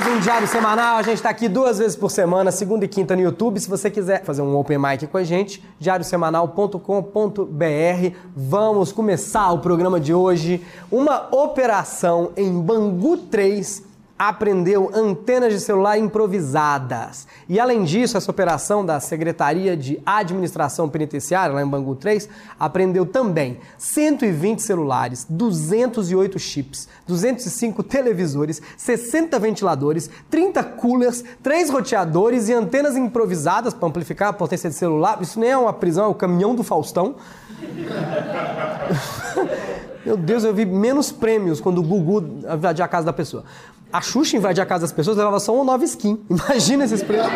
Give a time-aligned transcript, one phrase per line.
[0.00, 0.96] mais um diário semanal.
[0.96, 3.60] A gente está aqui duas vezes por semana, segunda e quinta no YouTube.
[3.60, 8.16] Se você quiser fazer um open mic com a gente, diariosemanal.com.br.
[8.34, 10.64] Vamos começar o programa de hoje.
[10.90, 13.89] Uma operação em Bangu 3
[14.20, 17.26] aprendeu antenas de celular improvisadas.
[17.48, 22.28] E além disso, essa operação da Secretaria de Administração Penitenciária, lá em Bangu 3,
[22.58, 32.52] aprendeu também 120 celulares, 208 chips, 205 televisores, 60 ventiladores, 30 coolers, 3 roteadores e
[32.52, 35.16] antenas improvisadas para amplificar a potência de celular.
[35.22, 37.14] Isso nem é uma prisão, é o caminhão do Faustão.
[40.04, 43.44] Meu Deus, eu vi menos prêmios quando o Gugu invadia a casa da pessoa.
[43.92, 46.24] A Xuxa invadia a casa das pessoas levava só uma nova skin.
[46.30, 47.30] Imagina esses prêmios.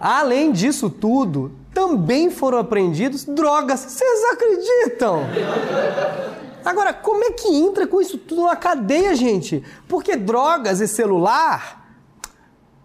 [0.00, 3.80] Além disso tudo, também foram apreendidos drogas.
[3.80, 5.22] Vocês acreditam?
[6.64, 9.62] Agora, como é que entra com isso tudo na cadeia, gente?
[9.86, 11.86] Porque drogas e celular,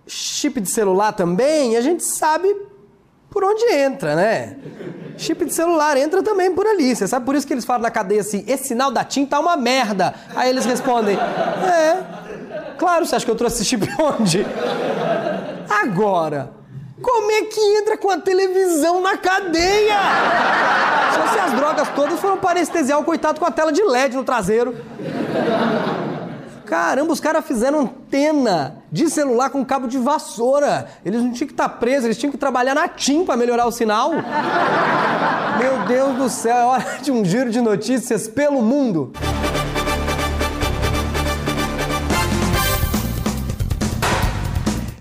[0.05, 2.53] chip de celular também, a gente sabe
[3.29, 4.57] por onde entra, né?
[5.19, 6.95] Chip de celular entra também por ali.
[6.95, 9.37] Você sabe por isso que eles falam na cadeia assim: esse sinal da TIM tá
[9.37, 10.13] uma merda.
[10.33, 11.97] Aí eles respondem: é.
[12.77, 14.47] Claro, você acha que eu trouxe esse chip onde?
[15.69, 16.51] Agora,
[17.01, 19.97] como é que entra com a televisão na cadeia?
[21.33, 24.23] Se as drogas todas foram para anestesiar o coitado com a tela de LED no
[24.23, 24.73] traseiro.
[26.69, 30.85] Caramba, os caras fizeram antena de celular com cabo de vassoura.
[31.03, 33.65] Eles não tinham que estar tá presos, eles tinham que trabalhar na TIM para melhorar
[33.65, 34.11] o sinal.
[35.57, 39.11] Meu Deus do céu, é hora de um giro de notícias pelo mundo.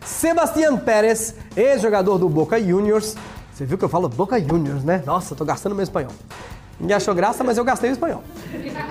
[0.07, 3.15] Sebastián Pérez, ex-jogador do Boca Juniors.
[3.53, 5.03] Você viu que eu falo Boca Juniors, né?
[5.05, 6.13] Nossa, tô gastando meu espanhol.
[6.81, 8.25] Ninguém achou graça, mas eu gastei o espanhol.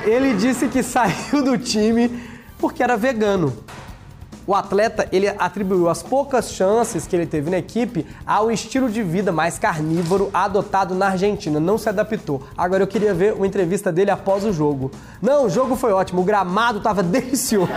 [0.05, 3.53] Ele disse que saiu do time porque era vegano.
[4.47, 9.03] O atleta ele atribuiu as poucas chances que ele teve na equipe ao estilo de
[9.03, 11.59] vida mais carnívoro adotado na Argentina.
[11.59, 12.41] Não se adaptou.
[12.57, 14.89] Agora eu queria ver uma entrevista dele após o jogo.
[15.21, 17.67] Não, o jogo foi ótimo, o gramado estava delicioso.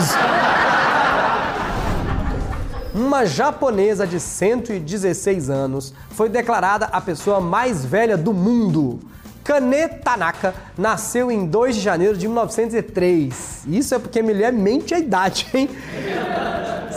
[2.95, 9.01] Uma japonesa de 116 anos foi declarada a pessoa mais velha do mundo.
[9.45, 13.65] Kane Tanaka nasceu em 2 de janeiro de 1903.
[13.69, 15.69] Isso é porque mulher mente a idade, hein?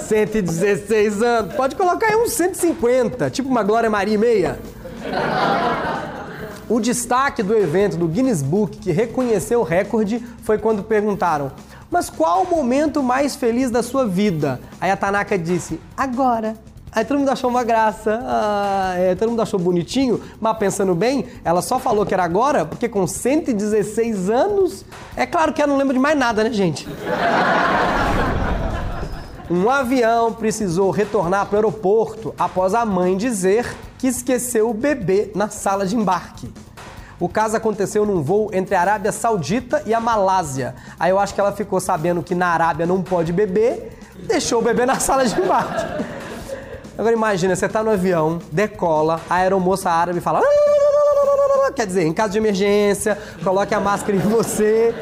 [0.08, 1.54] 116 anos.
[1.56, 4.60] Pode colocar aí uns 150, tipo uma Glória Maria e meia.
[6.70, 11.52] O destaque do evento do Guinness Book, que reconheceu o recorde, foi quando perguntaram:
[11.90, 14.60] Mas qual o momento mais feliz da sua vida?
[14.80, 16.56] Aí a Tanaka disse: Agora.
[16.96, 21.26] Aí todo mundo achou uma graça, ah, é, todo mundo achou bonitinho, mas pensando bem,
[21.44, 25.78] ela só falou que era agora, porque com 116 anos, é claro que ela não
[25.78, 26.88] lembra de mais nada, né, gente?
[29.50, 35.32] Um avião precisou retornar para o aeroporto após a mãe dizer que esqueceu o bebê
[35.34, 36.52] na sala de embarque.
[37.20, 40.76] O caso aconteceu num voo entre a Arábia Saudita e a Malásia.
[41.00, 44.64] Aí eu acho que ela ficou sabendo que na Arábia não pode beber, deixou o
[44.64, 46.04] bebê na sala de embarque.
[46.98, 50.42] Agora imagina, você tá no avião, decola, a aeromoça árabe fala.
[51.76, 54.94] Quer dizer, em caso de emergência, coloque a máscara em você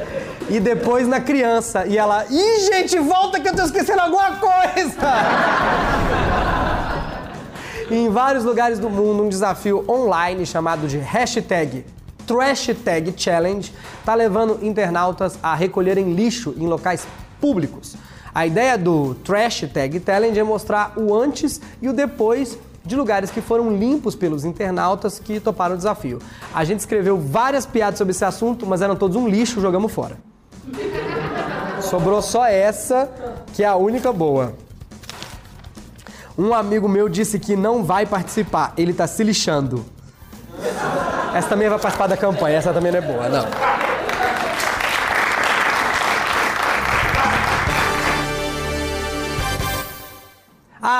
[0.50, 1.86] e depois na criança.
[1.86, 5.02] E ela, ih, gente, volta que eu tô esquecendo alguma coisa!
[7.92, 11.86] em vários lugares do mundo, um desafio online chamado de hashtag
[12.26, 17.06] Trash Tag Challenge está levando internautas a recolherem lixo em locais
[17.42, 17.98] públicos.
[18.34, 23.30] A ideia do Trash Tag Challenge é mostrar o antes e o depois de lugares
[23.30, 26.20] que foram limpos pelos internautas que toparam o desafio.
[26.54, 30.18] A gente escreveu várias piadas sobre esse assunto, mas eram todos um lixo, jogamos fora.
[31.82, 33.10] Sobrou só essa,
[33.54, 34.54] que é a única boa.
[36.38, 39.86] Um amigo meu disse que não vai participar, ele tá se lixando.
[41.34, 43.81] Essa também vai participar da campanha, essa também não é boa, não.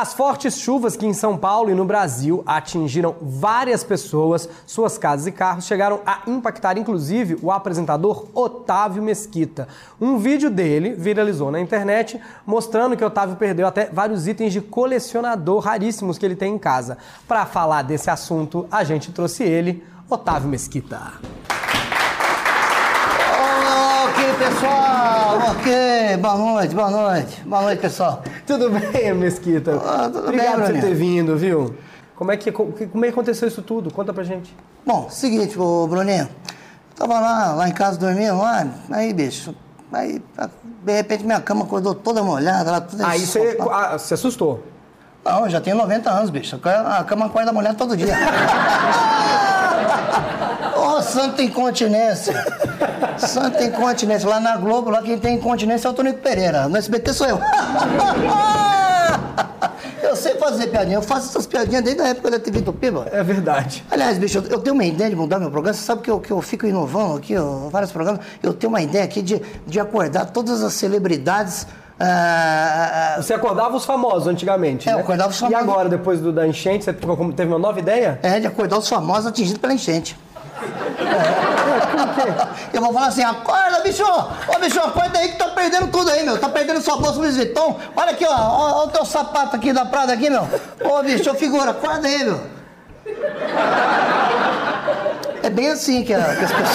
[0.02, 5.28] As fortes chuvas que em São Paulo e no Brasil atingiram várias pessoas, suas casas
[5.28, 9.68] e carros chegaram a impactar inclusive o apresentador Otávio Mesquita.
[10.02, 15.60] Um vídeo dele viralizou na internet mostrando que Otávio perdeu até vários itens de colecionador
[15.60, 16.98] raríssimos que ele tem em casa.
[17.28, 21.12] Para falar desse assunto, a gente trouxe ele, Otávio Mesquita
[24.42, 25.38] pessoal!
[25.52, 27.42] Ok, boa noite, boa noite.
[27.46, 28.24] Boa noite, pessoal.
[28.48, 29.80] Tudo bem, Mesquita?
[29.86, 31.76] Ah, tudo Obrigado bem, por você ter vindo, viu?
[32.16, 33.92] Como é, que, como é que aconteceu isso tudo?
[33.94, 34.56] Conta pra gente.
[34.86, 36.28] Bom, seguinte, ô Bruninho.
[36.96, 39.56] Tava lá, lá em casa dormindo lá, aí, bicho,
[39.92, 40.24] Aí,
[40.84, 44.64] de repente, minha cama acordou toda molhada, ela toda Aí você ah, se assustou.
[45.24, 46.56] Não, eu já tenho 90 anos, bicho.
[46.64, 48.16] A cama acorda molhada todo dia.
[50.78, 52.34] Ô, santa incontinência.
[53.18, 54.28] Santa incontinência.
[54.30, 56.68] Lá na Globo, lá quem tem incontinência é o Tonico Pereira.
[56.68, 57.40] No SBT sou eu.
[60.02, 60.98] Eu sei fazer piadinha.
[60.98, 63.08] Eu faço essas piadinhas desde a época da TV Tupi, mano.
[63.14, 63.84] É verdade.
[63.90, 65.74] Aliás, bicho, eu- eu tenho uma ideia de mudar meu programa.
[65.74, 68.20] Você sabe que eu, que eu fico inovando aqui, ó, vários programas.
[68.44, 71.66] Eu tenho uma ideia aqui de, de acordar todas as celebridades.
[72.04, 75.02] Ah, Você acordava os famosos antigamente, É, eu né?
[75.04, 75.62] acordava os E famosos.
[75.62, 78.20] agora, depois do, da enchente, você teve uma nova ideia?
[78.24, 80.18] É, de acordar os famosos atingidos pela enchente.
[82.74, 84.04] Eu vou falar assim, acorda, bicho!
[84.04, 86.40] Ô, bicho, acorda aí que tá perdendo tudo aí, meu.
[86.40, 87.80] Tá perdendo sua bolsa Louis Vuitton.
[87.96, 88.34] Olha aqui, ó.
[88.34, 90.48] Ó, ó o teu sapato aqui da Prada aqui, meu.
[90.84, 92.40] Ô, bicho, figura, acorda aí, meu.
[95.44, 96.70] É bem assim que, que as pessoas...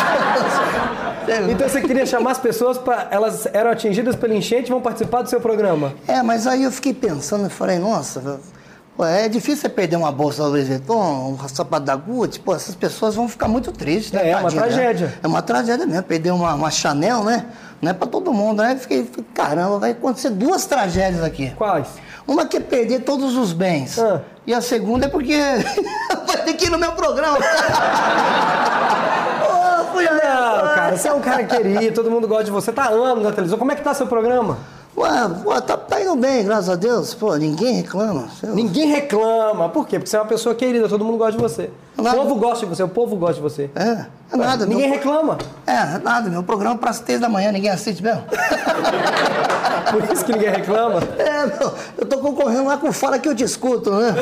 [1.51, 5.23] Então você queria chamar as pessoas para elas eram atingidas pela enchente e vão participar
[5.23, 5.95] do seu programa.
[6.07, 8.41] É, mas aí eu fiquei pensando e falei, nossa,
[9.05, 12.75] é difícil você perder uma bolsa da Louis Vuitton, um sapato da Gucci, pô, essas
[12.75, 14.29] pessoas vão ficar muito tristes, né?
[14.29, 14.69] É, é uma tadinha, né?
[14.69, 15.15] tragédia.
[15.23, 17.47] É uma tragédia mesmo, perder uma, uma Chanel, né?
[17.83, 18.77] Não é pra todo mundo, né?
[18.77, 21.53] Fiquei, fiquei, caramba, vai acontecer duas tragédias aqui.
[21.57, 21.89] Quais?
[22.27, 23.99] Uma que é perder todos os bens.
[23.99, 24.23] Ah.
[24.47, 25.37] E a segunda é porque
[26.27, 27.39] vai ter que ir no meu programa.
[30.87, 33.59] Cara, você é um cara querido, todo mundo gosta de você, tá anos na televisão.
[33.59, 34.59] Como é que tá seu programa?
[34.97, 37.13] Ué, tá, tá indo bem, graças a Deus.
[37.13, 38.29] Pô, ninguém reclama.
[38.43, 39.69] Ninguém reclama.
[39.69, 39.99] Por quê?
[39.99, 41.71] Porque você é uma pessoa querida, todo mundo gosta de você.
[41.99, 42.17] O Nada.
[42.17, 43.71] povo gosta de você, o povo gosta de você.
[43.75, 44.65] É, é nada.
[44.65, 44.97] Ninguém meu...
[44.97, 45.39] reclama.
[45.67, 46.31] É, nada.
[46.31, 48.23] Meu programa para as três da manhã, ninguém assiste mesmo.
[49.91, 51.01] Por isso que ninguém reclama.
[51.19, 54.15] É, meu, eu tô concorrendo lá com Fala Que Eu Te Escuto, né?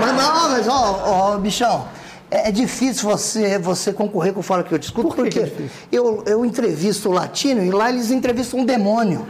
[0.00, 1.86] Mas não, mas ó, ó, bichão,
[2.30, 5.40] é, é difícil você, você concorrer com Fala Que Eu Te Escuto, Por que porque
[5.40, 9.26] é eu, eu entrevisto o latino e lá eles entrevistam um demônio.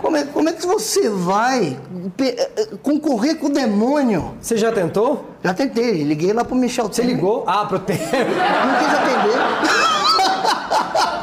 [0.00, 1.78] Como é, como é que você vai
[2.18, 4.34] eh, eh, concorrer com o demônio?
[4.40, 5.26] Você já tentou?
[5.44, 7.16] Já tentei, liguei lá pro Michel Você Temer.
[7.16, 7.44] ligou?
[7.46, 8.02] Ah, pro tempo.
[8.02, 9.38] Não quis atender.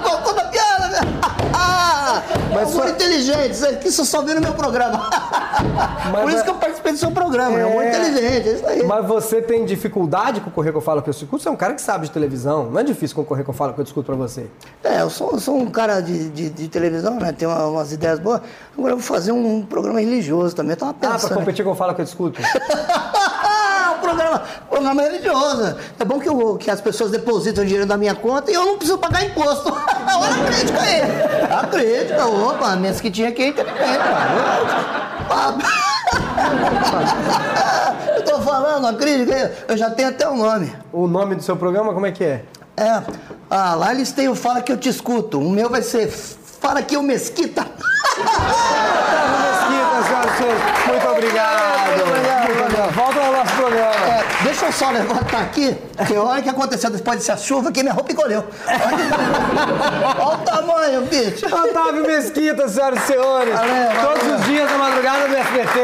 [2.62, 5.10] Mas foi inteligente, isso só vê no meu programa.
[6.22, 8.00] Por isso que eu participei do seu programa, é, muito É.
[8.10, 8.84] inteligente, é isso aí.
[8.86, 11.42] Mas você tem dificuldade com concorrer com eu falo que eu escuto?
[11.44, 12.70] Você é um cara que sabe de televisão.
[12.72, 14.48] Não é difícil concorrer com eu falo que eu escuto pra você.
[14.84, 17.32] É, eu sou, eu sou um cara de, de, de televisão, né?
[17.32, 18.42] Tenho uma- umas ideias boas.
[18.78, 20.72] Agora eu vou fazer um programa religioso também.
[20.72, 21.34] Eu tava Ah, pra pensando.
[21.36, 22.42] competir com eu falo que eu escuto?
[24.36, 25.76] um programa, religioso.
[26.00, 28.78] É bom que, eu- que as pessoas depositam dinheiro da minha conta e eu não
[28.78, 29.70] preciso pagar imposto.
[29.74, 31.02] Olha a crítica aí.
[31.52, 35.58] A crítica, opa, minhas que tinha aqui é inteligente, cara.
[38.16, 40.74] Eu tô falando, a crítica aí, eu já tenho até o nome.
[40.92, 42.44] O nome do seu programa, como é que é?
[42.76, 43.02] É,
[43.50, 45.40] ah, lá eles têm o Fala Que Eu Te Escuto.
[45.40, 47.62] O meu vai ser Fala Que Eu Mesquita.
[47.62, 48.30] Mesquita,
[49.68, 51.68] senhoras e senhores, Muito obrigado.
[52.94, 54.24] Volta ao nosso programa.
[54.68, 57.94] É, eu só levantar aqui, que a hora que aconteceu depois dessa chuva, que minha
[57.94, 58.44] roupa encolheu.
[60.20, 61.46] Olha o tamanho, bicho.
[61.46, 63.54] Otávio Mesquita, senhoras e senhores.
[63.54, 64.20] Valeu, valeu.
[64.20, 65.80] Todos os dias da madrugada do SBT.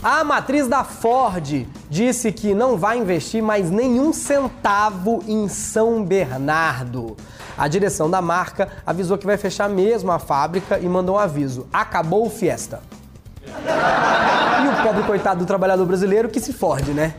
[0.00, 7.16] A matriz da Ford disse que não vai investir mais nenhum centavo em São Bernardo.
[7.56, 11.66] A direção da marca avisou que vai fechar mesmo a fábrica e mandou um aviso:
[11.72, 12.80] acabou o Fiesta.
[13.46, 17.14] E o pobre coitado do trabalhador brasileiro que se forde, né?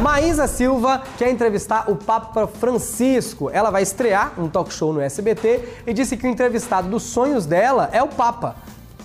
[0.00, 3.48] Maísa Silva quer entrevistar o Papa Francisco.
[3.50, 7.46] Ela vai estrear um talk show no SBT e disse que o entrevistado dos sonhos
[7.46, 8.56] dela é o Papa.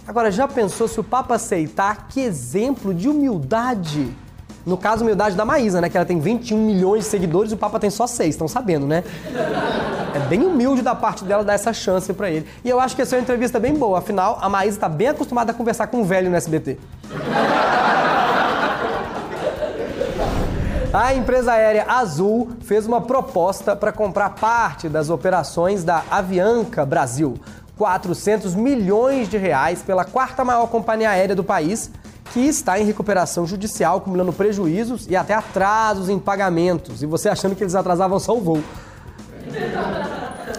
[0.07, 2.07] Agora, já pensou se o Papa aceitar?
[2.07, 4.11] Que exemplo de humildade!
[4.67, 5.89] No caso, humildade da Maísa, né?
[5.89, 8.85] Que ela tem 21 milhões de seguidores e o Papa tem só 6, estão sabendo,
[8.85, 9.01] né?
[10.13, 12.45] É bem humilde da parte dela dar essa chance pra ele.
[12.65, 13.99] E eu acho que essa é uma entrevista bem boa.
[13.99, 16.77] Afinal, a Maísa tá bem acostumada a conversar com um velho no SBT.
[20.93, 27.35] A empresa aérea Azul fez uma proposta para comprar parte das operações da Avianca Brasil.
[27.77, 31.91] 400 milhões de reais pela quarta maior companhia aérea do país,
[32.33, 37.01] que está em recuperação judicial, acumulando prejuízos e até atrasos em pagamentos.
[37.01, 38.63] E você achando que eles atrasavam só o voo.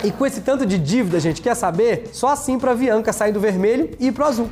[0.05, 2.11] E com esse tanto de dívida, gente, quer saber?
[2.13, 4.49] Só assim para a Avianca sair do vermelho e ir pro azul.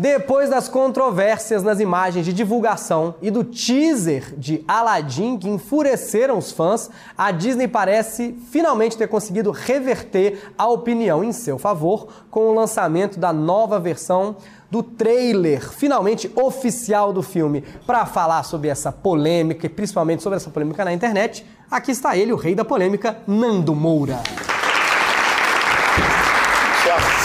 [0.00, 6.50] Depois das controvérsias nas imagens de divulgação e do teaser de Aladdin que enfureceram os
[6.50, 6.88] fãs,
[7.18, 13.20] a Disney parece finalmente ter conseguido reverter a opinião em seu favor com o lançamento
[13.20, 14.36] da nova versão
[14.70, 17.62] do trailer finalmente oficial do filme.
[17.86, 22.32] Para falar sobre essa polêmica e principalmente sobre essa polêmica na internet, aqui está ele,
[22.32, 24.18] o rei da polêmica, Nando Moura.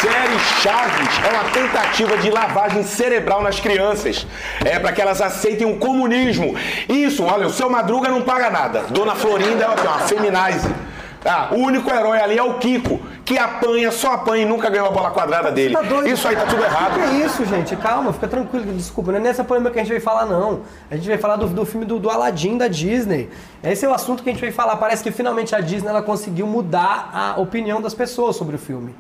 [0.05, 4.27] Série Chaves é uma tentativa de lavagem cerebral nas crianças.
[4.63, 6.55] É para que elas aceitem o comunismo.
[6.87, 8.81] Isso, olha, o seu Madruga não paga nada.
[8.91, 10.71] Dona Florinda é uma feminazi.
[11.25, 14.89] Ah, o único herói ali é o Kiko, que apanha, só apanha e nunca ganhou
[14.89, 15.73] a bola quadrada dele.
[15.73, 16.07] Tá doido?
[16.07, 16.93] Isso aí tá tudo errado.
[16.93, 17.75] Que é isso, gente?
[17.75, 19.11] Calma, fica tranquilo, desculpa.
[19.11, 20.61] Não é nessa polêmica que a gente vai falar, não.
[20.91, 23.27] A gente vai falar do, do filme do, do Aladdin da Disney.
[23.63, 24.75] Esse é o assunto que a gente vai falar.
[24.75, 28.93] Parece que finalmente a Disney ela conseguiu mudar a opinião das pessoas sobre o filme.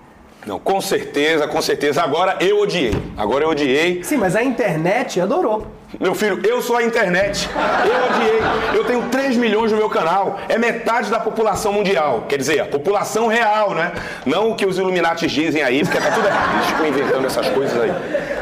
[0.45, 2.01] Não, com certeza, com certeza.
[2.03, 2.91] Agora eu odiei.
[3.17, 4.03] Agora eu odiei.
[4.03, 5.65] Sim, mas a internet adorou.
[5.99, 7.49] Meu filho, eu sou a internet.
[7.53, 8.79] Eu odiei.
[8.79, 10.39] Eu tenho 3 milhões no meu canal.
[10.49, 12.25] É metade da população mundial.
[12.27, 13.93] Quer dizer, a população real, né?
[14.25, 16.65] Não o que os Illuminati dizem aí, porque tá tudo errado.
[16.65, 17.91] Ficam inventando essas coisas aí.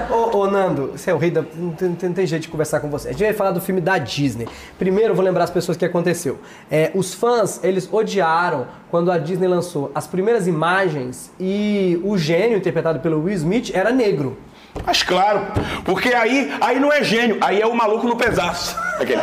[0.10, 1.44] Ô, ô, Nando, você é o rei da.
[1.56, 3.10] Não tem, tem jeito de conversar com você.
[3.10, 4.48] A gente vai falar do filme da Disney.
[4.78, 6.40] Primeiro, eu vou lembrar as pessoas que aconteceu.
[6.70, 12.58] É, os fãs, eles odiaram quando a Disney lançou as primeiras imagens e o gênio
[12.58, 14.38] interpretado pelo Will Smith era negro.
[14.86, 15.42] Mas claro,
[15.86, 18.76] porque aí, aí não é gênio, aí é o maluco no pedaço.
[19.00, 19.22] Aquele.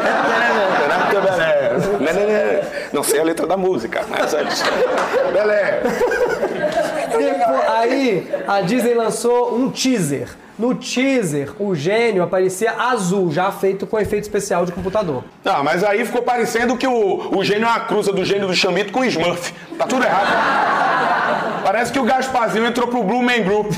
[2.92, 4.44] Não sei a letra da música, mas é.
[5.32, 5.82] Belé.
[7.68, 10.28] Aí a Disney lançou um teaser.
[10.58, 15.24] No teaser, o gênio aparecia azul, já feito com efeito especial de computador.
[15.42, 18.54] Não, mas aí ficou parecendo que o, o gênio é uma cruza do gênio do
[18.54, 19.54] Chamito com o Smurf.
[19.78, 21.62] Tá tudo errado.
[21.64, 23.72] Parece que o Gasparzinho entrou pro Blue Man Group.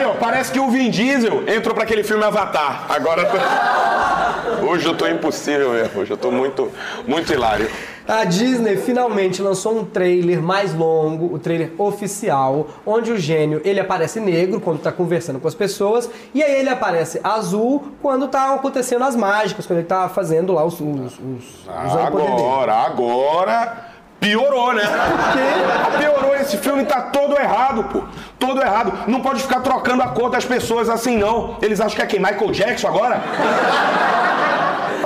[0.00, 2.86] Aí, ó, parece que o Vin Diesel entrou para aquele filme Avatar.
[2.88, 4.66] Agora tô...
[4.66, 6.00] Hoje eu tô impossível mesmo.
[6.00, 6.70] Hoje eu tô muito,
[7.06, 7.70] muito hilário.
[8.08, 13.78] A Disney finalmente lançou um trailer mais longo, o trailer oficial, onde o gênio ele
[13.78, 18.54] aparece negro quando está conversando com as pessoas e aí ele aparece azul quando tá
[18.54, 22.42] acontecendo as mágicas, quando ele tá fazendo lá os, os, os usando o poder dele.
[22.42, 23.89] Agora, agora
[24.20, 24.82] piorou, né?
[24.82, 25.98] Por quê?
[25.98, 28.04] Piorou, esse filme tá todo errado, pô.
[28.38, 28.92] Todo errado.
[29.08, 31.56] Não pode ficar trocando a cor das pessoas assim, não.
[31.62, 32.20] Eles acham que é quem?
[32.20, 33.20] Michael Jackson agora?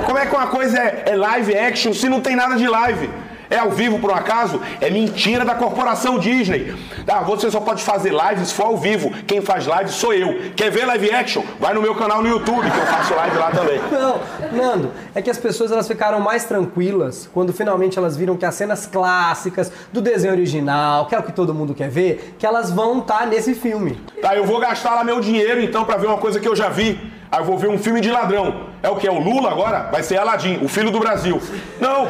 [0.05, 3.09] Como é que uma coisa é, é live action se não tem nada de live?
[3.49, 4.61] É ao vivo por um acaso?
[4.81, 6.75] É mentira da corporação Disney.
[7.05, 9.11] Tá, você só pode fazer lives se for ao vivo.
[9.27, 10.51] Quem faz live sou eu.
[10.55, 11.43] Quer ver live action?
[11.59, 13.79] Vai no meu canal no YouTube, que eu faço live lá também.
[13.91, 14.19] Não,
[14.51, 18.55] Nando, é que as pessoas elas ficaram mais tranquilas quando finalmente elas viram que as
[18.55, 22.71] cenas clássicas do desenho original, que é o que todo mundo quer ver, que elas
[22.71, 23.99] vão estar nesse filme.
[24.21, 26.69] Tá, eu vou gastar lá meu dinheiro então pra ver uma coisa que eu já
[26.69, 26.99] vi.
[27.31, 28.67] Aí eu vou ver um filme de ladrão.
[28.81, 29.07] É o que?
[29.07, 29.89] É o Lula agora?
[29.91, 31.41] Vai ser Aladim, o filho do Brasil.
[31.81, 32.07] Não!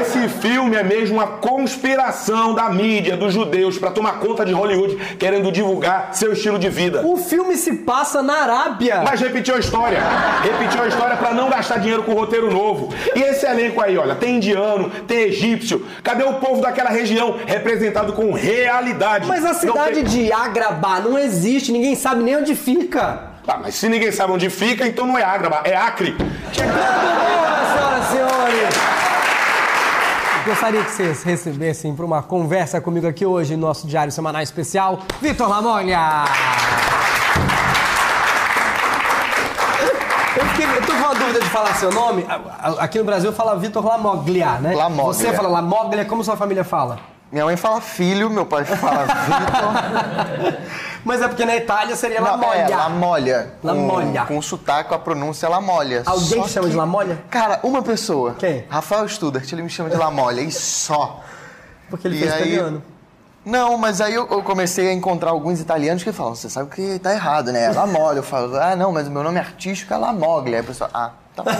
[0.00, 4.96] Esse filme é mesmo uma conspiração da mídia, dos judeus, pra tomar conta de Hollywood,
[5.18, 7.02] querendo divulgar seu estilo de vida.
[7.06, 9.02] O filme se passa na Arábia.
[9.04, 10.00] Mas repetiu a história.
[10.42, 12.92] Repetiu a história pra não gastar dinheiro com roteiro novo.
[13.14, 15.86] E esse elenco aí, olha, tem indiano, tem egípcio.
[16.02, 19.26] Cadê o povo daquela região representado com realidade?
[19.26, 23.28] Mas a cidade tem- de Agrabah não existe, ninguém sabe nem onde fica.
[23.48, 26.14] Tá, mas se ninguém sabe onde fica, então não é Agraba, é Acre.
[26.52, 28.74] Senhoras e senhores!
[30.44, 34.98] Gostaria que vocês recebessem para uma conversa comigo aqui hoje no nosso Diário Semanal Especial,
[35.22, 36.26] Vitor Lamonha!
[40.36, 42.26] Eu, fiquei, eu tô com uma dúvida de falar seu nome.
[42.78, 44.74] Aqui no Brasil fala Vitor Lamoglia, né?
[44.74, 45.14] Lamoglia.
[45.14, 46.98] Você fala Lamoglia, como sua família fala?
[47.30, 50.58] Minha mãe fala filho, meu pai fala Vitor.
[51.04, 52.62] Mas é porque na Itália seria Não, Lamoglia.
[52.62, 53.52] é, Lamolha.
[53.62, 54.20] Lamolha.
[54.22, 56.02] Com, com sotaque, com a pronúncia é Lamolha.
[56.06, 57.18] Alguém te chama que- de Lamolha?
[57.30, 58.34] Cara, uma pessoa.
[58.38, 58.64] Quem?
[58.70, 61.22] Rafael Studart, ele me chama de Lamolha, e só.
[61.90, 62.82] Porque ele E fez aí- italiano.
[63.48, 66.98] Não, mas aí eu, eu comecei a encontrar alguns italianos que falam, você sabe que
[66.98, 67.64] tá errado, né?
[67.64, 68.18] É Lamolha.
[68.18, 70.56] Eu falo, ah, não, mas o meu nome artístico é Lamoglia.
[70.56, 71.50] Aí a pessoa, ah, tá bom.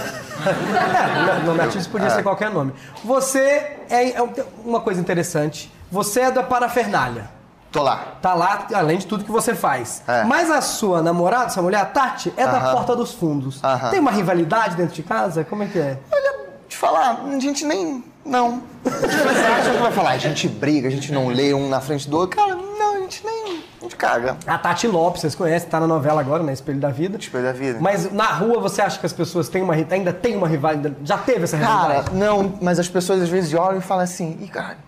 [0.48, 2.72] É, nome artístico podia ser qualquer nome.
[3.04, 3.40] Você
[3.88, 4.32] é, é um-
[4.64, 5.72] uma coisa interessante.
[5.90, 7.28] Você é da parafernália.
[7.72, 8.02] Tô lá.
[8.22, 10.02] Tá lá, além de tudo que você faz.
[10.06, 10.24] É.
[10.24, 12.72] Mas a sua namorada, sua mulher, a Tati, é da Aham.
[12.72, 13.62] porta dos fundos.
[13.64, 13.90] Aham.
[13.90, 15.42] Tem uma rivalidade dentro de casa?
[15.44, 15.98] Como é que é?
[16.12, 16.34] Olha,
[16.78, 18.04] falar, a gente nem.
[18.24, 18.62] Não.
[18.84, 22.08] Você acha que vai falar, a gente briga, a gente não lê um na frente
[22.08, 22.36] do outro.
[22.36, 23.62] Cara, não, a gente nem.
[23.80, 24.36] A gente caga.
[24.46, 27.18] A Tati Lopes, vocês conhecem, tá na novela agora, na Espelho da Vida.
[27.18, 27.78] Espelho da Vida.
[27.80, 30.96] Mas na rua você acha que as pessoas têm uma, ainda tem uma rivalidade?
[31.02, 32.16] Já teve essa Cara, rivalidade?
[32.16, 34.78] não, mas as pessoas às vezes olham e falam assim, ih, cara.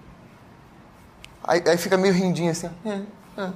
[1.42, 2.88] Aí, aí fica meio rindinho assim, ó.
[2.88, 3.00] É,
[3.44, 3.50] é.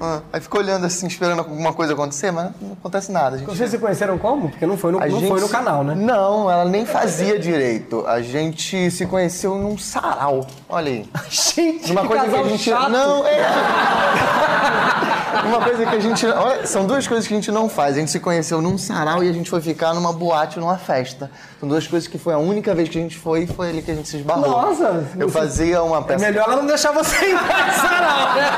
[0.00, 3.36] Ah, Aí ficou olhando assim, esperando alguma coisa acontecer, mas não acontece nada.
[3.36, 4.48] A gente Vocês se conheceram como?
[4.48, 5.94] Porque não foi no, A não gente foi no canal, né?
[5.94, 8.04] Não, ela nem fazia direito.
[8.06, 10.46] A gente se conheceu num sarau.
[10.68, 11.08] Olha aí.
[11.30, 12.62] Gente, Uma que coisa que a casal gente.
[12.70, 12.90] chato.
[12.90, 13.40] Não, é.
[15.46, 16.26] Uma coisa que a gente.
[16.26, 17.96] Olha, são duas coisas que a gente não faz.
[17.96, 21.30] A gente se conheceu num sarau e a gente foi ficar numa boate, numa festa.
[21.58, 23.82] São duas coisas que foi a única vez que a gente foi e foi ali
[23.82, 24.48] que a gente se esbarrou.
[24.50, 26.24] Nossa, Eu você- fazia uma É peça.
[26.26, 28.50] melhor ela não deixar você em casa, não, né?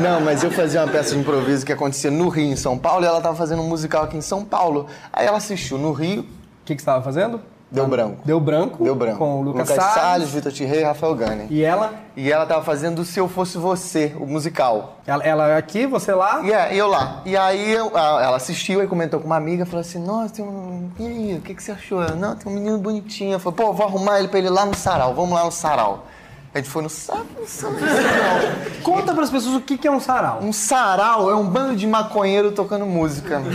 [0.00, 3.04] Não, mas eu fazia uma peça de improviso que acontecia no Rio, em São Paulo,
[3.04, 4.86] e ela tava fazendo um musical aqui em São Paulo.
[5.12, 7.40] Aí ela assistiu no Rio, O que, que você estava fazendo?
[7.72, 8.16] Deu branco.
[8.24, 8.84] Deu branco.
[8.84, 9.18] Deu branco.
[9.18, 10.28] Com o Lucas, Salles, Salles.
[10.30, 11.46] Vitor Tirrei e Rafael Gani.
[11.50, 11.94] E ela?
[12.16, 14.98] E ela tava fazendo Se Eu Fosse Você, o musical.
[15.06, 16.42] Ela, ela é aqui, você lá?
[16.44, 17.22] E é, eu lá.
[17.24, 20.90] E aí eu- ela assistiu e comentou com uma amiga, falou assim, nossa, tem um.
[20.98, 22.02] E aí, o que, que você achou?
[22.02, 23.32] Ela, Não, tem um menino bonitinho.
[23.32, 26.06] Eu falei, pô, vou arrumar ele pra ele lá no sarau, vamos lá no sarau.
[26.54, 27.24] A gente foi no sarau.
[28.84, 30.40] Conta pras pessoas o que, que é um sarau.
[30.42, 33.40] Um sarau é um bando de maconheiro tocando música.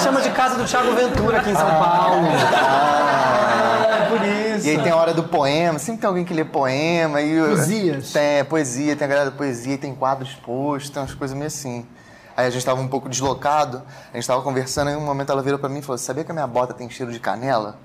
[0.00, 2.26] Ah, chama de casa do Thiago Ventura aqui em São Paulo.
[2.56, 4.22] Ah, é por
[4.56, 4.66] isso.
[4.66, 7.20] E aí tem a hora do poema, sempre tem alguém que lê poema.
[7.20, 8.10] E, Poesias.
[8.10, 11.48] Tem, é, poesia, tem a galera da poesia, tem quadros postos, tem umas coisas meio
[11.48, 11.86] assim.
[12.34, 15.32] Aí a gente tava um pouco deslocado, a gente tava conversando, e em um momento
[15.32, 17.76] ela virou pra mim e falou, sabia que a minha bota tem cheiro de canela?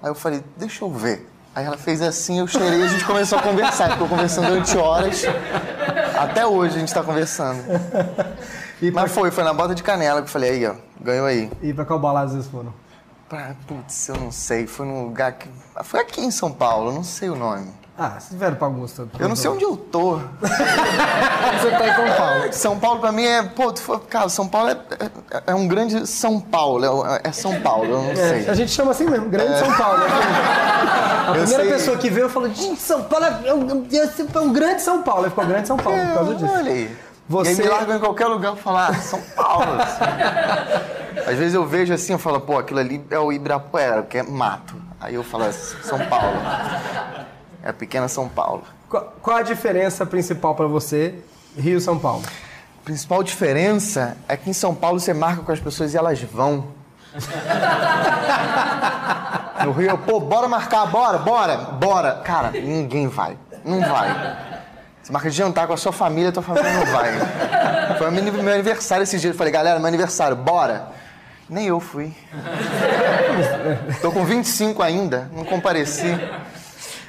[0.00, 1.28] Aí eu falei, deixa eu ver.
[1.52, 3.90] Aí ela fez assim, eu cheirei e a gente começou a conversar.
[3.90, 5.24] Ficou conversando durante horas.
[6.16, 7.60] Até hoje a gente tá conversando.
[8.92, 11.50] Mas foi, foi na bota de canela que eu falei, aí ó, ganhou aí.
[11.62, 12.72] e pra qual balada vocês foram?
[13.28, 15.48] Pra, putz, eu não sei, foi num lugar que...
[15.84, 17.66] Foi aqui em São Paulo, eu não sei o nome.
[18.00, 19.08] Ah, vocês vieram pra Augusta.
[19.18, 20.20] Eu não sei onde eu tô.
[20.40, 22.52] Você tá em São Paulo.
[22.52, 23.42] São Paulo pra mim é.
[23.42, 26.84] Pô, tu foi, cara, São Paulo é, é, é um grande São Paulo.
[27.06, 28.48] É, é São Paulo, eu não É, sei.
[28.50, 29.98] a gente chama assim mesmo, Grande São Paulo.
[29.98, 30.06] né?
[30.06, 31.72] A Eu primeira sei.
[31.72, 35.24] pessoa que veio falou, gente, São Paulo é um, é um grande São Paulo.
[35.24, 36.52] Aí ficou Grande São Paulo por causa disso.
[36.54, 36.96] Olha aí.
[37.28, 39.80] Você- E aí me largam em qualquer lugar e falar, ah, São Paulo.
[39.80, 40.04] assim.
[41.30, 44.22] Às vezes eu vejo assim, eu falo, pô, aquilo ali é o Ibirapuera, que é
[44.22, 44.74] mato.
[45.00, 46.36] Aí eu falo, é São Paulo.
[47.62, 48.62] É a pequena São Paulo.
[48.88, 51.16] Qual, qual a diferença principal pra você,
[51.56, 52.22] Rio e São Paulo?
[52.80, 56.20] A principal diferença é que em São Paulo você marca com as pessoas e elas
[56.22, 56.68] vão.
[59.64, 62.12] No Rio, pô, bora marcar, bora, bora, bora.
[62.24, 63.36] Cara, ninguém vai.
[63.64, 64.47] Não vai.
[65.08, 67.12] Você marca de jantar com a sua família, tua família não vai.
[67.96, 69.30] Foi meu meu aniversário esse dia.
[69.30, 70.88] Eu falei, galera, meu aniversário, bora.
[71.48, 72.12] Nem eu fui.
[74.02, 76.14] Tô com 25 ainda, não compareci.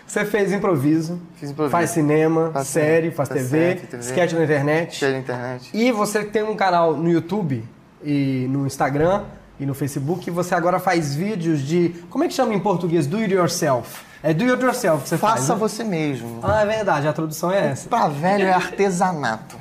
[0.08, 1.72] Você fez improviso, Fiz improviso.
[1.74, 4.04] faz cinema, Faz série, faz faz TV, série, TV.
[4.04, 4.96] sketch na internet.
[4.96, 5.70] Cheio da internet.
[5.74, 7.66] E você tem um canal no YouTube
[8.02, 9.24] e no Instagram
[9.60, 11.90] e no Facebook e você agora faz vídeos de.
[12.10, 13.06] Como é que chama em português?
[13.06, 14.06] Do it yourself.
[14.22, 15.36] É do it yourself que você faz.
[15.40, 15.60] Faça né?
[15.60, 16.40] você mesmo.
[16.44, 17.88] Ah, é verdade, a tradução é essa.
[17.88, 19.56] Pra velho é artesanato.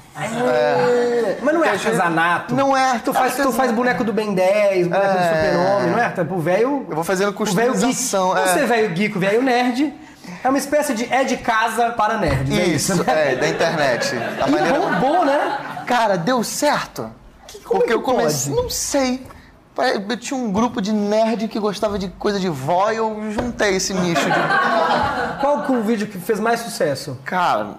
[1.42, 2.54] Mas não é artesanato.
[2.54, 5.22] Não é Tu faz, tu faz boneco do Ben 10, boneco do É.
[5.28, 6.08] Super-Homem, não é?
[6.10, 6.86] Tá, Pro velho.
[6.88, 8.36] Eu vou fazendo o customização.
[8.36, 8.46] é.
[8.48, 9.94] Você, velho geek, velho nerd,
[10.42, 12.58] é uma espécie de é de casa para nerds.
[12.58, 13.32] É isso, Isso, né?
[13.32, 14.16] é, da internet.
[14.42, 14.78] A E maneira...
[14.80, 15.58] bombou, né?
[15.86, 17.10] Cara, deu certo.
[17.64, 18.52] como Porque é eu que comecei.
[18.52, 18.62] pode?
[18.64, 19.26] Não sei.
[19.78, 23.76] Eu tinha um grupo de nerd que gostava de coisa de vó e eu juntei
[23.76, 24.38] esse nicho de.
[25.40, 27.18] Qual que é o vídeo que fez mais sucesso?
[27.24, 27.76] Cara,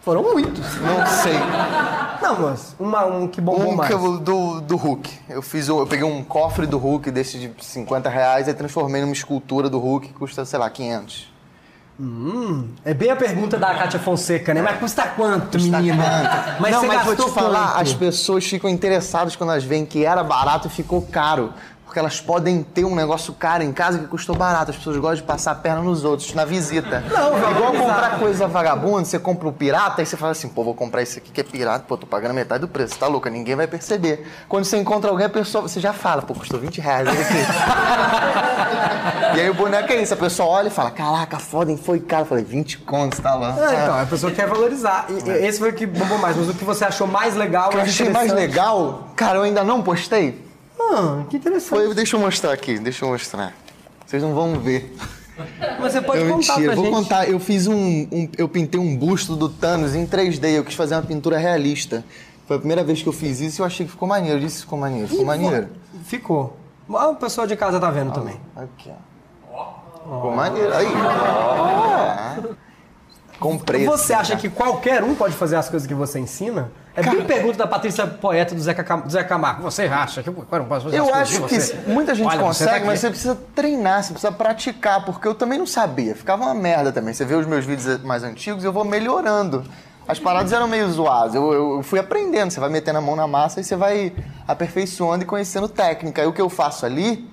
[0.00, 0.78] Foram muitos.
[0.80, 1.32] não sei.
[2.20, 3.88] Não, mas uma, um que bombou Um mais.
[3.88, 5.18] que eu, do, do Hulk.
[5.30, 9.14] Eu fiz eu peguei um cofre do Hulk desse de 50 reais e transformei numa
[9.14, 11.32] escultura do Hulk que custa, sei lá, 500.
[12.84, 14.60] É bem a pergunta da Kátia Fonseca, né?
[14.60, 16.02] Mas custa quanto, Custa menina?
[16.04, 16.60] quanto?
[16.60, 17.82] Mas não, você mas vou te falar, quanto?
[17.82, 21.52] as pessoas ficam interessadas quando elas veem que era barato e ficou caro.
[21.84, 24.70] Porque elas podem ter um negócio caro em casa que custou barato.
[24.70, 27.00] As pessoas gostam de passar a perna nos outros, na visita.
[27.08, 27.84] Não, Igual valorizar.
[27.84, 31.18] comprar coisa vagabunda, você compra o pirata, aí você fala assim, pô, vou comprar esse
[31.18, 33.30] aqui que é pirata, pô, tô pagando metade do preço, tá louca?
[33.30, 34.26] Ninguém vai perceber.
[34.48, 37.14] Quando você encontra alguém, a pessoa, você já fala, pô, custou 20 reais aqui.
[39.36, 42.22] e aí o boneco é isso, a pessoa olha e fala, caraca, foda, foi caro.
[42.22, 43.54] Eu falei, 20 contos, tá lá.
[43.58, 45.06] Ah, então, a pessoa quer valorizar.
[45.08, 47.66] E, e esse foi o que bombou mais, mas o que você achou mais legal,
[47.66, 50.43] O que eu mais achei mais legal, cara, eu ainda não postei.
[50.92, 51.68] Ah, que interessante.
[51.84, 53.52] Foi, deixa eu mostrar aqui, deixa eu mostrar.
[54.06, 54.94] Vocês não vão ver.
[55.80, 56.94] Você pode É contar mentira, pra vou gente.
[56.94, 57.28] contar.
[57.28, 60.50] Eu fiz um, um- Eu pintei um busto do Thanos em 3D.
[60.58, 62.04] Eu quis fazer uma pintura realista.
[62.46, 64.36] Foi a primeira vez que eu fiz isso e eu achei que ficou maneiro.
[64.36, 65.08] Eu disse que ficou maneiro.
[65.08, 65.68] Ficou maneiro.
[66.04, 66.56] Ficou.
[66.90, 68.38] Ah, O pessoal de casa tá vendo também.
[68.54, 68.92] Aqui,
[69.50, 69.72] ó.
[70.16, 70.72] Ficou maneiro.
[70.74, 70.86] Aí.
[70.86, 72.54] Ó.
[73.40, 73.84] Comprei.
[73.86, 74.40] Você assim, acha cara.
[74.40, 76.70] que qualquer um pode fazer as coisas que você ensina?
[76.96, 79.00] É bem pergunta da Patrícia Poeta do Zeca, Cam...
[79.00, 79.62] do Zeca Camargo.
[79.62, 81.74] Você acha que eu eu não posso fazer Eu acho que você?
[81.88, 82.86] muita gente Olha, você consegue, tá aqui.
[82.86, 86.14] mas você precisa treinar, você precisa praticar, porque eu também não sabia.
[86.14, 87.12] Ficava uma merda também.
[87.12, 89.64] Você vê os meus vídeos mais antigos, eu vou melhorando.
[90.06, 91.34] As paradas eram meio zoadas.
[91.34, 92.50] Eu, eu fui aprendendo.
[92.50, 94.12] Você vai metendo a mão na massa e você vai
[94.46, 96.22] aperfeiçoando e conhecendo técnica.
[96.22, 97.28] E o que eu faço ali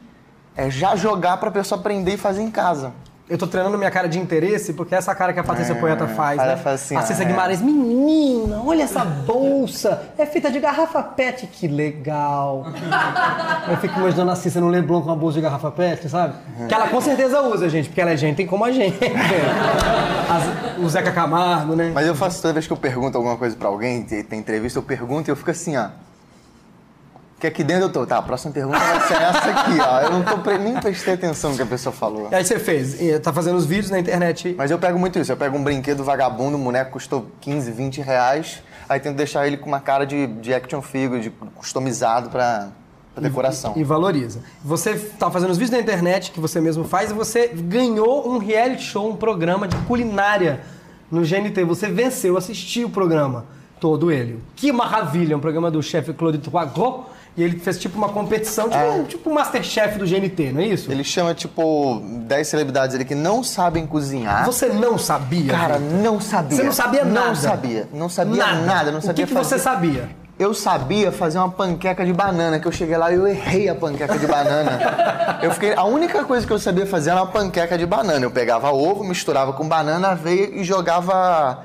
[0.56, 2.94] é já jogar pra pessoa aprender e fazer em casa.
[3.32, 6.06] Eu tô treinando minha cara de interesse, porque é essa cara que a Patrícia Poeta
[6.06, 6.62] faz, né?
[6.66, 7.28] assim, a Cissa ah, é.
[7.30, 10.10] Guimarães, menina, olha essa bolsa.
[10.18, 12.66] É feita de garrafa pet, que legal.
[13.70, 16.34] Eu fico imaginando a Cissa no Leblon com uma bolsa de garrafa pet, sabe?
[16.68, 19.00] Que ela com certeza usa, gente, porque ela é gente como a gente.
[20.30, 21.92] As- o Zeca Camargo, né?
[21.96, 24.78] Mas eu faço toda vez que eu pergunto alguma coisa pra alguém, tem, tem entrevista,
[24.78, 25.88] eu pergunto e eu fico assim, ó.
[27.42, 30.02] Que aqui dentro eu tô, tá, a próxima pergunta vai ser essa aqui, ó.
[30.02, 32.30] Eu não tô pre- nem prestei atenção no que a pessoa falou.
[32.32, 34.54] E aí você fez, e tá fazendo os vídeos na internet.
[34.56, 35.32] Mas eu pego muito isso.
[35.32, 38.62] Eu pego um brinquedo vagabundo, o boneco custou 15, 20 reais.
[38.88, 42.68] Aí tento deixar ele com uma cara de, de action figure, de customizado pra,
[43.16, 43.74] pra decoração.
[43.76, 44.42] E valoriza.
[44.64, 48.38] Você tá fazendo os vídeos na internet que você mesmo faz e você ganhou um
[48.38, 50.62] reality show, um programa de culinária
[51.10, 51.64] no GNT.
[51.64, 53.46] Você venceu, assistiu o programa
[53.80, 54.40] todo ele.
[54.56, 55.36] Que maravilha!
[55.36, 57.06] Um programa do chefe Claude Troagot.
[57.38, 60.66] E ele fez tipo uma competição, tipo, um- tipo um Masterchef do GNT, não é
[60.66, 60.92] isso?
[60.92, 64.46] Ele chama, tipo, 10 celebridades ali que não sabem cozinhar.
[64.46, 65.50] Você não sabia?
[65.54, 65.98] Cara, Vitor?
[66.04, 66.58] não sabia.
[66.58, 67.28] Você não sabia nada?
[67.28, 67.88] Não sabia.
[67.94, 68.92] Não sabia nada.
[68.92, 69.50] não O sabia que, que fazer.
[69.56, 70.10] você sabia?
[70.38, 73.76] Eu sabia fazer uma panqueca de banana, que eu cheguei lá e eu errei a
[73.76, 74.80] panqueca de banana.
[75.42, 78.26] eu fiquei, a única coisa que eu sabia fazer era uma panqueca de banana.
[78.26, 81.64] Eu pegava ovo, misturava com banana, aveia e jogava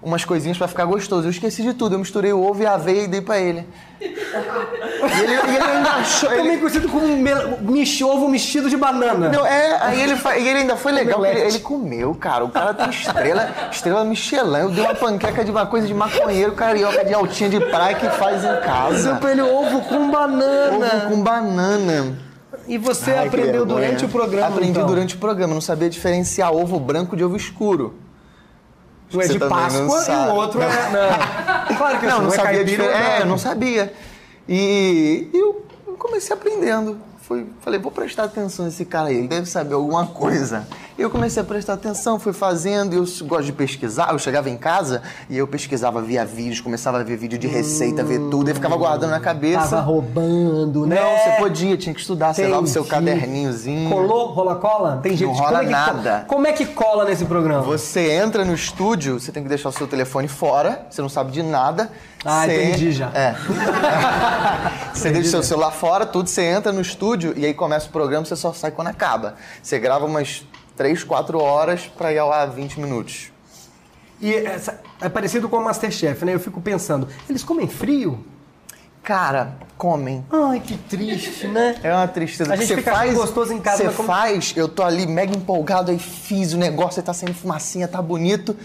[0.00, 1.26] umas coisinhas pra ficar gostoso.
[1.26, 1.94] Eu esqueci de tudo.
[1.96, 3.66] Eu misturei o ovo e a aveia e dei pra ele.
[5.06, 6.30] E ele, e ele ainda achou.
[6.32, 7.58] ele- Também conhecido como mel-
[8.04, 9.28] ovo mexido de banana.
[9.28, 12.44] Não, é, aí ele, fa- e ele ainda foi legal, ele, ele comeu, cara.
[12.44, 14.58] O cara tem estrela, estrela Michelin.
[14.60, 18.08] Eu dei uma panqueca de uma coisa de maconheiro carioca de altinha de praia que
[18.10, 19.14] faz em casa.
[19.16, 20.76] Pra ele ovo com banana.
[20.86, 22.18] Ovo com banana.
[22.66, 24.86] E você Ai, aprendeu durante o programa, Aprendi então?
[24.86, 27.94] durante o programa, não sabia diferenciar ovo branco de ovo escuro.
[29.12, 30.66] Um é de não Páscoa e o outro é.
[30.66, 31.76] Não.
[31.76, 32.90] Claro que Não, não é sabia caipira, não.
[32.90, 33.92] É, eu não sabia.
[34.48, 35.64] E eu
[35.98, 36.98] comecei aprendendo.
[37.60, 40.68] Falei, vou prestar atenção nesse cara aí, ele deve saber alguma coisa.
[40.96, 44.12] Eu comecei a prestar atenção, fui fazendo, e eu gosto de pesquisar.
[44.12, 48.04] Eu chegava em casa e eu pesquisava, via vídeos, começava a ver vídeo de receita,
[48.04, 49.70] ver tudo, e ficava guardando na cabeça.
[49.70, 50.94] Tava roubando, né?
[51.00, 53.10] Não, você podia, tinha que estudar, você lava o seu Entendi.
[53.10, 53.90] caderninhozinho.
[53.90, 55.00] Colou, rola cola?
[55.02, 56.24] Tem jeito Não rola como é que nada.
[56.28, 57.62] Como é que cola nesse programa?
[57.62, 61.32] Você entra no estúdio, você tem que deixar o seu telefone fora, você não sabe
[61.32, 61.90] de nada.
[62.24, 63.10] Ah, Você- entendi já.
[63.12, 63.34] É.
[64.94, 67.90] você deixa o seu celular fora, tudo, você entra no estúdio e aí começa o
[67.90, 69.34] programa, você só sai quando acaba.
[69.60, 70.44] Você grava umas
[70.76, 73.30] 3, 4 horas pra ir ao ar 20 minutos.
[74.20, 76.34] E essa- é parecido com o Masterchef, né?
[76.34, 78.24] Eu fico pensando, eles comem frio?
[79.02, 80.24] Cara, comem.
[80.32, 81.76] Ai, que triste, né?
[81.82, 82.52] É uma tristeza.
[82.52, 85.36] A gente você fica faz, gostoso em casa, Você como- faz, eu tô ali mega
[85.36, 88.56] empolgado, aí fiz o negócio, aí tá saindo fumacinha, tá bonito.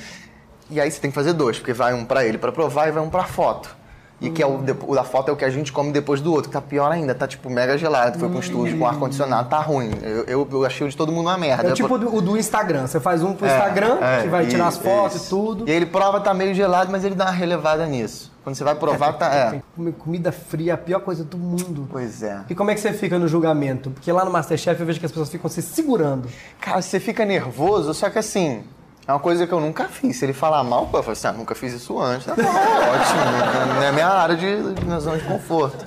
[0.70, 2.92] E aí você tem que fazer dois, porque vai um pra ele pra provar e
[2.92, 3.76] vai um pra foto.
[4.22, 6.32] E que é o, o da foto é o que a gente come depois do
[6.34, 8.20] outro, que tá pior ainda, tá tipo mega gelado.
[8.20, 9.92] Foi pra um estúdio com ar-condicionado, tá ruim.
[10.02, 11.70] Eu, eu, eu achei o de todo mundo uma merda.
[11.70, 12.86] É tipo do, o do Instagram.
[12.88, 15.26] Você faz um pro É, Instagram, é, que vai tirar as fotos isso.
[15.26, 15.70] e tudo.
[15.70, 18.30] E ele prova, tá meio gelado, mas ele dá uma relevada nisso.
[18.44, 19.34] Quando você vai provar, tá.
[19.34, 19.62] É.
[20.00, 21.88] Comida fria é a pior coisa do mundo.
[21.92, 22.42] Pois é.
[22.50, 23.90] E como é que você fica no julgamento?
[23.92, 26.28] Porque lá no Masterchef eu vejo que as pessoas ficam se segurando.
[26.60, 28.64] Cara, você fica nervoso, só que assim,
[29.10, 30.18] é uma coisa que eu nunca fiz.
[30.18, 32.28] Se ele falar mal, pô, eu falo assim, ah, nunca fiz isso antes.
[32.28, 35.84] Tá bom, ótimo, não é a minha área de, de minha zona de conforto.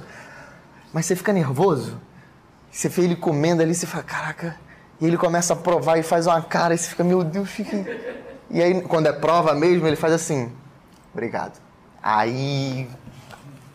[0.93, 2.01] Mas você fica nervoso,
[2.69, 4.57] você vê ele comendo ali, você fala, caraca,
[5.01, 7.77] e ele começa a provar e faz uma cara, e você fica, meu Deus, fica.
[8.51, 10.51] E aí, quando é prova mesmo, ele faz assim,
[11.13, 11.61] obrigado.
[12.03, 12.91] Aí.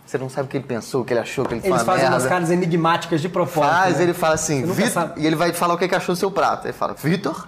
[0.06, 1.70] Você não sabe o que ele pensou, o que ele achou, o que ele Eles
[1.70, 2.16] fala fazem merda.
[2.18, 3.74] umas caras enigmáticas de propósito.
[3.74, 4.04] Faz, né?
[4.04, 6.66] ele fala assim, Vitor, e ele vai falar o que que achou do seu prato.
[6.66, 7.48] Ele fala, Vitor.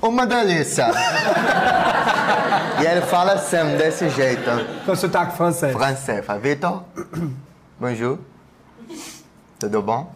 [0.00, 0.86] Uma delícia.
[2.80, 4.48] e ele fala assim, desse jeito.
[4.86, 5.72] Com sotaque francês.
[5.72, 6.24] Francês.
[6.24, 6.82] Fala, Vitor,
[7.78, 8.18] bonjour.
[9.58, 10.12] Tudo bom?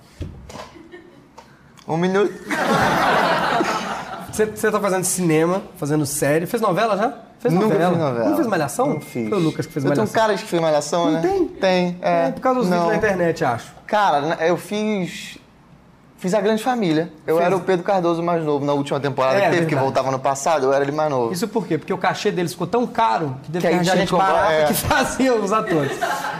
[1.88, 2.32] Um minuto.
[4.30, 6.46] Você, você tá fazendo cinema, fazendo série.
[6.46, 7.12] Fez novela já?
[7.40, 7.90] Fez Nunca novela.
[7.90, 8.28] fiz novela.
[8.28, 8.86] Não fez malhação?
[8.86, 9.28] Não fiz.
[9.28, 10.06] Foi o Lucas que fez eu malhação.
[10.06, 11.20] tenho cara de que fez malhação, Não né?
[11.22, 11.48] tem?
[11.48, 12.28] Tem, é.
[12.28, 12.76] É, por causa dos Não.
[12.84, 13.72] vídeos na internet, acho.
[13.86, 15.36] Cara, eu fiz.
[16.22, 17.10] Fiz a grande família.
[17.26, 17.46] Eu Fez.
[17.48, 19.82] era o Pedro Cardoso mais novo na última temporada É, que teve, que verdade.
[19.84, 21.32] voltava no passado, eu era ele mais novo.
[21.32, 21.76] Isso por quê?
[21.76, 24.64] Porque o cachê deles ficou tão caro que teve Que que gente que barata é.
[24.66, 25.98] que fazia os atores.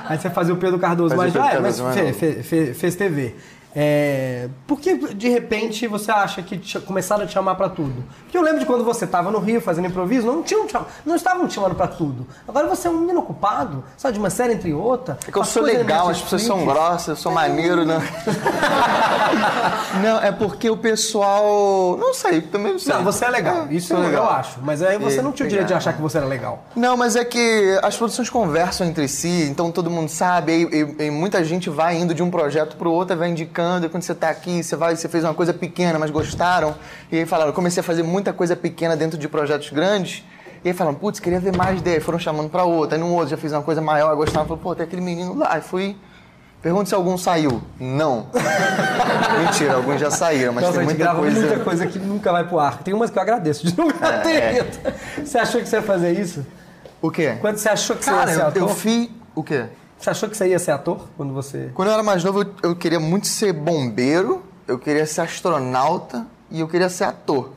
[0.09, 2.35] Aí você fazia o Pedro Cardoso Fazia mais o Pedro ah, mas Cardoso mais fe-
[2.37, 3.35] fe- fe- fez TV.
[3.75, 8.05] É, por que de repente você acha que te- começaram a te chamar pra tudo?
[8.25, 10.67] Porque eu lembro de quando você tava no Rio fazendo improviso, não, tinham,
[11.07, 12.27] não estavam te chamando pra tudo.
[12.47, 15.17] Agora você é um menino ocupado, sabe, de uma série entre outra.
[15.27, 16.79] É que eu sou legal, as pessoas são Netflix.
[16.81, 17.99] grossas, eu sou maneiro, né?
[20.03, 21.97] não, é porque o pessoal.
[21.99, 22.93] Não sei, também não sei.
[22.95, 23.67] Não, você é legal.
[23.71, 24.25] É, Isso eu, legal.
[24.25, 24.59] eu acho.
[24.63, 26.65] Mas aí você E- não tinha o direito de achar que você era legal.
[26.77, 31.07] Não, mas é que as produções conversam entre si, então todo mundo sabe, e, e-
[31.07, 34.15] e muita gente vai indo de um projeto pro outro, vai indicando, e quando você
[34.15, 36.75] tá aqui, você vai, você fez uma coisa pequena, mas gostaram,
[37.11, 40.25] e aí falaram, eu comecei a fazer muita coisa pequena dentro de projetos grandes,
[40.65, 43.29] e aí falaram, putz, queria ver mais dele, foram chamando pra outra, aí no outro
[43.31, 45.97] já fiz uma coisa maior, eu gostava, falou, pô, tem aquele menino lá, e fui...
[46.63, 47.61] Pergunta se algum saiu.
[47.81, 48.29] Não.
[49.45, 51.41] Mentira, alguns já saíram, mas Nossa, tem muita coisa...
[51.41, 52.79] muita coisa que nunca vai pro ar.
[52.85, 54.95] Tem umas que eu agradeço de nunca É, ter.
[55.25, 56.47] Você achou que você ia fazer isso?
[57.01, 57.37] O quê?
[57.41, 58.63] Quando você achou que você Cara, ia ser ator?
[58.63, 59.11] eu fiz...
[59.35, 59.65] O quê?
[60.03, 61.71] Você achou que você ia ser ator quando você.
[61.75, 66.27] Quando eu era mais novo, eu, eu queria muito ser bombeiro, eu queria ser astronauta
[66.51, 67.53] e eu queria ser ator.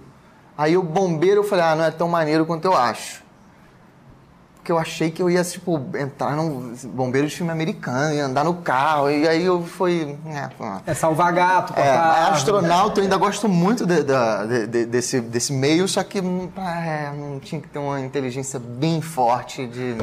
[0.55, 3.25] Aí o bombeiro eu falei, ah, não é tão maneiro quanto eu acho.
[4.65, 8.43] Porque eu achei que eu ia, tipo, entrar num bombeiro de filme americano, ia andar
[8.43, 10.17] no carro, e aí eu fui.
[10.25, 12.32] É, É salvar gato, é, árvore.
[12.38, 17.12] astronauta eu ainda gosto muito de- de- de- desse, desse meio, só que hum, é,
[17.15, 19.95] não tinha que ter uma inteligência bem forte de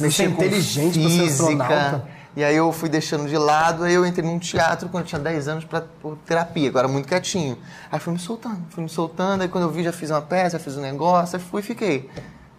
[0.00, 1.74] mexer ser inteligente pra ser astronauta.
[1.74, 2.04] física.
[2.36, 5.18] E aí eu fui deixando de lado, aí eu entrei num teatro quando eu tinha
[5.20, 7.58] 10 anos pra por terapia, agora muito quietinho.
[7.92, 10.58] Aí fui me soltando, fui me soltando, aí quando eu vi já fiz uma peça,
[10.58, 12.08] já fiz um negócio, aí fui e fiquei.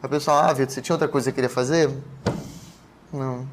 [0.01, 1.89] Aí o pessoal, ah, Vitor, você tinha outra coisa que queria fazer?
[3.11, 3.47] Não.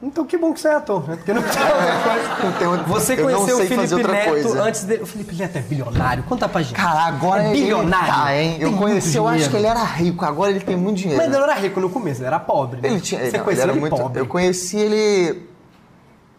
[0.00, 1.16] Então que bom que você é ator, né?
[1.16, 2.84] Porque não tinha outra coisa.
[2.86, 4.62] Você conheceu o Felipe Neto coisa.
[4.62, 5.02] antes dele.
[5.02, 6.22] O Felipe Neto é bilionário.
[6.22, 6.74] Conta pra gente.
[6.76, 8.14] Cara, agora é ele bilionário.
[8.14, 8.58] tá, hein?
[8.60, 11.20] Eu Tem conheci, eu acho que ele era rico, agora ele tem muito dinheiro.
[11.20, 12.80] Mas ele não era rico no começo, ele era pobre.
[12.80, 12.90] Né?
[12.90, 13.20] Ele tinha.
[13.24, 13.96] Você não, ele ele, era muito.
[13.96, 14.20] pobre.
[14.20, 15.48] Eu conheci ele.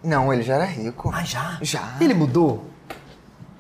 [0.01, 1.11] Não, ele já era rico.
[1.13, 1.57] Ah, já?
[1.61, 1.97] Já.
[1.99, 2.68] Ele mudou?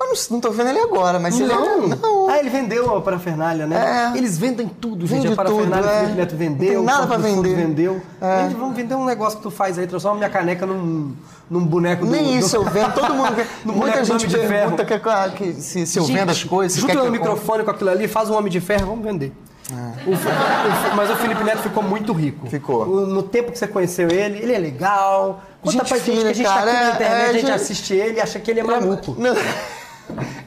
[0.09, 1.77] Não, não tô vendo ele agora, mas ele era.
[1.77, 2.29] Não.
[2.29, 4.11] Ah, ele vendeu a parafernália, né?
[4.13, 4.17] É.
[4.17, 5.21] Eles vendem tudo, gente.
[5.21, 5.99] Vende a parafernália tudo, que o é.
[6.01, 6.67] Felipe Neto vendeu.
[6.73, 7.55] Não tem nada o pra vender.
[7.55, 8.01] vendeu.
[8.21, 8.47] É.
[8.73, 11.13] Vender um negócio que tu faz aí, transforma minha caneca num,
[11.49, 12.11] num boneco do...
[12.11, 12.93] Nem do- isso, eu vendo.
[12.93, 13.29] Todo mundo.
[13.65, 14.77] No muita gente Homem de Ferro.
[14.77, 16.77] pergunta que, que se, se eu Gente, vendo as coisas.
[16.79, 17.19] Junta que eu compre.
[17.19, 19.31] microfone com aquilo ali, faz um Homem de Ferro, vamos vender.
[19.71, 22.47] O Fi- o Fi- mas o Felipe Neto ficou muito rico.
[22.47, 22.87] Ficou.
[22.87, 25.41] O- no tempo que você conheceu ele, ele é legal.
[25.61, 27.23] Conta Gente pra gente que a fina, gente tá cara, aqui na é- internet, é,
[27.29, 29.15] a gente gente- assiste ele e acha que ele é Ele é- maluco.
[29.19, 29.35] Não,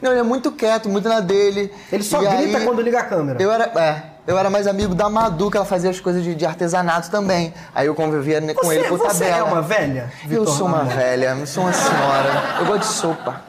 [0.01, 1.71] não, ele é muito quieto, muito na dele.
[1.91, 3.41] Ele só E grita aí- quando liga a câmera.
[3.41, 6.35] Eu era, é, eu era mais amigo da Madu, que ela fazia as coisas de,
[6.35, 7.53] de artesanato também.
[7.73, 9.37] Aí eu convivia ne- com Você, ele por você tabela.
[9.37, 10.11] é uma velha?
[10.23, 12.29] Eu Vitor sou uma velha, eu sou uma senhora.
[12.59, 13.41] Eu gosto de sopa.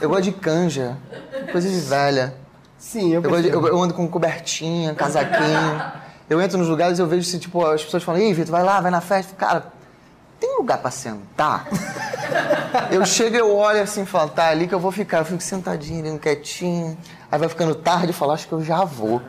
[0.00, 0.96] Eu gosto de canja.
[1.52, 2.34] Coisa de velha.
[2.78, 5.82] Sim, eu Eu, gosto de- eu- eu ando com cobertinha, casaquinho.
[6.28, 8.62] Eu entro nos lugares e eu vejo se, tipo, as pessoas falam, ei, Vitor, vai
[8.62, 9.34] lá, vai na festa.
[9.36, 9.64] Cara,
[10.40, 11.66] tem lugar pra sentar?
[12.90, 15.18] eu chego, eu olho assim e falo, tá, ali que eu vou ficar.
[15.18, 16.96] Eu fico sentadinho, ali, quietinho.
[17.30, 19.20] Aí vai ficando tarde e falo, acho que eu já vou.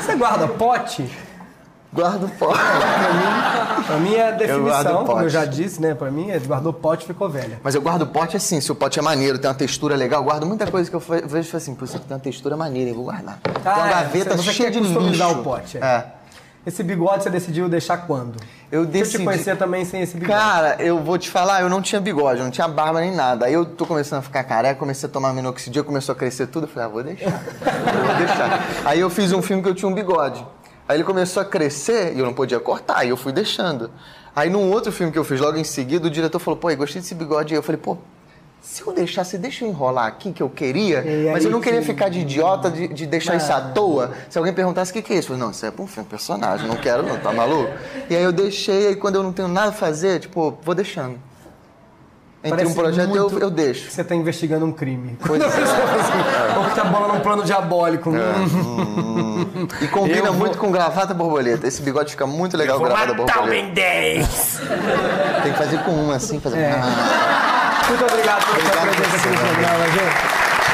[0.00, 1.10] Você guarda pote?
[1.92, 2.58] Guardo fora.
[3.86, 5.22] Pra mim é guardo definição, como pote.
[5.24, 5.94] eu já disse, né?
[5.94, 7.58] Pra mim é guardou pote ficou velha.
[7.62, 10.24] Mas eu guardo pote assim, se o pote é maneiro, tem uma textura legal, eu
[10.24, 12.90] guardo muita coisa que eu vejo e falo assim, pô, isso tem uma textura maneira,
[12.90, 13.38] eu vou guardar.
[13.42, 15.28] tem uma Ah, é, gaveta você- você cheia quer de lixo.
[15.30, 15.80] o pote, é.
[15.80, 16.06] É.
[16.68, 18.36] Esse bigode você decidiu deixar quando?
[18.70, 19.16] Eu Eu decidi...
[19.16, 20.38] te conhecia também sem esse bigode.
[20.38, 23.46] Cara, eu vou te falar, eu não tinha bigode, eu não tinha barba nem nada.
[23.46, 26.64] Aí eu tô começando a ficar careca, comecei a tomar minoxidil, começou a crescer tudo,
[26.64, 27.24] eu falei, ah, vou deixar.
[27.24, 28.66] eu vou deixar.
[28.84, 30.46] Aí eu fiz um filme que eu tinha um bigode.
[30.86, 33.90] Aí ele começou a crescer e eu não podia cortar, e eu fui deixando.
[34.36, 36.76] Aí num outro filme que eu fiz logo em seguida, o diretor falou, pô, eu
[36.76, 37.54] gostei desse bigode.
[37.54, 37.96] Aí eu falei, pô,
[38.60, 41.60] se eu deixasse, deixa eu enrolar aqui, que eu queria, E mas eu aí não
[41.60, 44.12] queria que- ficar de idiota de, de deixar isso à toa.
[44.28, 46.08] Se alguém perguntasse o que, que é isso, eu falei, não, isso é um filme,
[46.08, 47.70] personagem, não quero não, tá maluco?
[48.10, 51.18] E aí eu deixei, aí quando eu não tenho nada a fazer, tipo, vou deixando.
[52.40, 53.90] Entre Parece um projeto eu, eu deixo.
[53.90, 55.18] Você tá investigando um crime.
[55.26, 55.46] Pois é.
[56.56, 58.10] Ou que tá bolando um plano diabólico.
[58.10, 59.26] Hum.
[59.80, 61.66] E combina Eu vou- muito com gravata borboleta.
[61.66, 63.42] Esse bigode fica muito legal gravata borboleta.
[63.50, 64.60] Ben 10!
[65.42, 66.58] Tem que fazer com um assim, fazer.
[66.58, 66.70] É.
[66.72, 67.27] Ah,
[67.88, 69.52] Muito obrigado pela sua presença aqui no você, né?
[69.54, 70.16] programa, gente.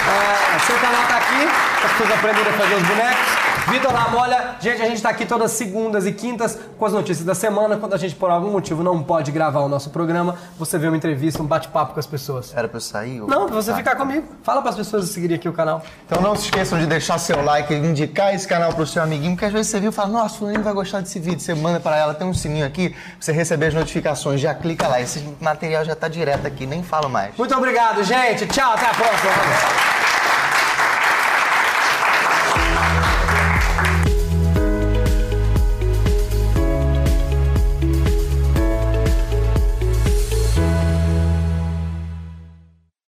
[0.09, 1.49] Ah, seu canal tá aqui,
[1.85, 3.44] as pessoas aprenderem a fazer os bonecos.
[3.71, 7.35] Vitor Ramolha, gente, a gente tá aqui todas segundas e quintas com as notícias da
[7.35, 7.77] semana.
[7.77, 10.97] Quando a gente, por algum motivo, não pode gravar o nosso programa, você vê uma
[10.97, 12.53] entrevista, um bate-papo com as pessoas.
[12.55, 13.23] Era pra eu sair?
[13.23, 14.27] ou- Não, pra você ficar comigo.
[14.43, 15.83] Fala pras pessoas seguirem aqui o canal.
[16.07, 19.47] Então não se esqueçam de deixar seu like indicar esse canal pro seu amiguinho, porque
[19.47, 21.41] às vezes você viu e fala, nossa, fulano vai gostar desse vídeo.
[21.41, 24.41] Você manda pra ela, tem um sininho aqui, pra você receber as notificações.
[24.41, 27.35] Já clica lá, esse material já tá direto aqui, nem falo mais.
[27.37, 28.47] Muito obrigado, gente.
[28.47, 29.94] Tchau, até a próxima.